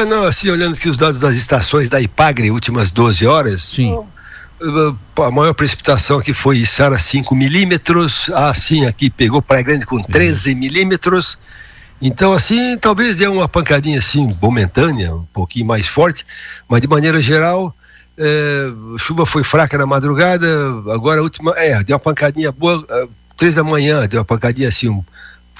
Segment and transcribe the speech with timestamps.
[0.00, 3.66] É, não, assim, olhando aqui os dados das estações da Ipagre, últimas 12 horas.
[3.66, 4.02] Sim.
[5.16, 10.54] A maior precipitação aqui foi Içara 5 milímetros, assim aqui pegou Praia Grande com 13
[10.54, 11.36] milímetros.
[12.00, 16.26] Então, assim, talvez dê uma pancadinha assim, momentânea, um pouquinho mais forte,
[16.66, 17.74] mas de maneira geral,
[18.16, 20.46] é, chuva foi fraca na madrugada,
[20.94, 23.06] agora a última, é, deu uma pancadinha boa, é,
[23.36, 25.04] três da manhã, deu uma pancadinha assim, um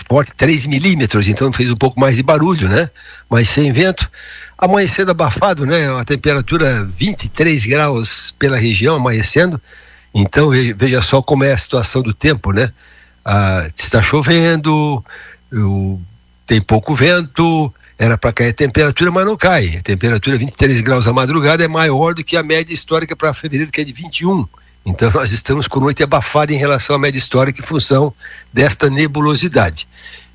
[0.08, 2.90] forte 3 milímetros, então fez um pouco mais de barulho, né?
[3.28, 4.10] Mas sem vento.
[4.56, 5.88] Amanhecendo abafado, né?
[5.98, 9.60] A temperatura 23 graus pela região, amanhecendo.
[10.14, 12.70] Então veja só como é a situação do tempo, né?
[13.24, 15.04] Ah, está chovendo,
[16.46, 19.76] tem pouco vento, era para cair a temperatura, mas não cai.
[19.78, 23.70] A temperatura 23 graus à madrugada é maior do que a média histórica para fevereiro,
[23.70, 24.46] que é de 21.
[24.90, 28.12] Então nós estamos com noite abafada em relação à média histórica em função
[28.52, 29.86] desta nebulosidade.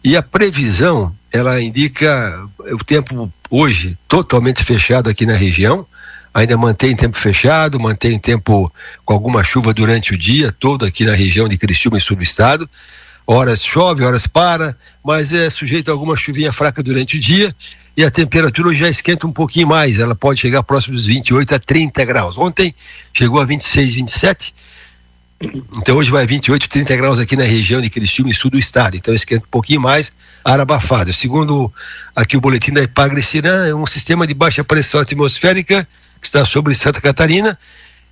[0.04, 5.86] E a previsão, ela indica o tempo hoje totalmente fechado aqui na região,
[6.34, 8.72] ainda mantém tempo fechado, mantém tempo
[9.04, 12.24] com alguma chuva durante o dia todo aqui na região de Criciúma e sul do
[12.24, 12.70] estado.
[13.28, 17.56] Horas chove, horas para, mas é sujeito a alguma chuvinha fraca durante o dia
[17.98, 21.60] e a temperatura já esquenta um pouquinho mais, ela pode chegar próximo dos 28 a
[21.60, 22.38] 30 graus.
[22.38, 22.76] Ontem
[23.14, 24.54] chegou a 26, 27.
[25.78, 28.98] Então hoje vai 28, 30 graus aqui na região de Criciúma e sul do estado.
[28.98, 30.12] Então esquenta um pouquinho mais,
[30.44, 31.14] ar abafado.
[31.14, 31.72] Segundo
[32.16, 35.88] aqui o boletim da Ipagre-Cirã, é um sistema de baixa pressão atmosférica
[36.20, 37.58] que está sobre Santa Catarina.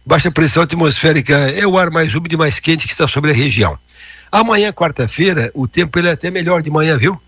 [0.06, 3.34] Baixa pressão atmosférica é o ar mais úmido e mais quente que está sobre a
[3.34, 3.78] região.
[4.32, 7.20] Amanhã, quarta-feira, o tempo ele é até melhor de manhã, viu?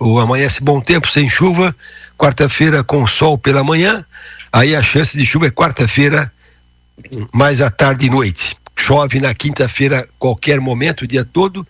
[0.00, 1.76] Ou amanhece bom tempo sem chuva,
[2.16, 4.02] quarta-feira com sol pela manhã,
[4.50, 6.32] aí a chance de chuva é quarta-feira,
[7.34, 8.56] mais à tarde e noite.
[8.74, 11.66] Chove na quinta-feira qualquer momento, o dia todo,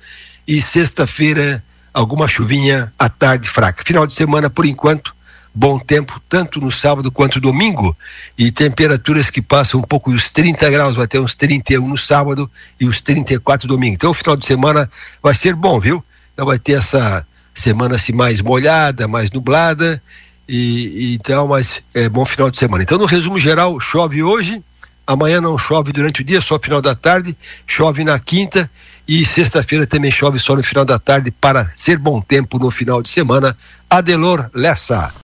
[0.47, 3.83] e sexta-feira alguma chuvinha à tarde fraca.
[3.85, 5.13] Final de semana, por enquanto,
[5.53, 7.97] bom tempo, tanto no sábado quanto domingo,
[8.39, 12.49] e temperaturas que passam um pouco dos 30 graus, vai ter uns 31 no sábado
[12.79, 13.95] e os 34 domingo.
[13.95, 14.89] Então o final de semana
[15.21, 16.05] vai ser bom, viu?
[16.33, 17.27] Então vai ter essa
[17.61, 20.03] semana se mais molhada, mais nublada,
[20.49, 22.83] e, e, então, mas é bom final de semana.
[22.83, 24.63] Então, no resumo geral, chove hoje,
[25.07, 28.71] amanhã não chove durante o dia, só final da tarde, chove na quinta
[29.07, 33.03] e sexta-feira também chove só no final da tarde para ser bom tempo no final
[33.03, 33.57] de semana.
[33.89, 35.13] Adelor Lessa.